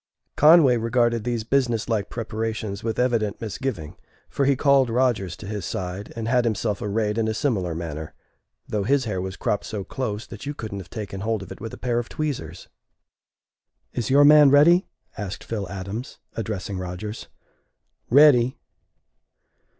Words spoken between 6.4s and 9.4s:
himself arrayed in a similar manner, though his hair was